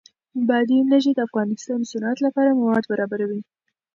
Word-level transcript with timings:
بادي 0.47 0.75
انرژي 0.79 1.11
د 1.15 1.19
افغانستان 1.27 1.77
د 1.81 1.85
صنعت 1.91 2.17
لپاره 2.25 2.57
مواد 2.59 2.83
برابروي. 2.91 3.41